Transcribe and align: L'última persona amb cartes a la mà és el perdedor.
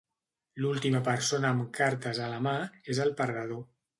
L'última 0.63 1.01
persona 1.07 1.51
amb 1.57 1.67
cartes 1.79 2.21
a 2.27 2.31
la 2.33 2.39
mà 2.47 2.55
és 2.95 3.05
el 3.07 3.15
perdedor. 3.23 3.63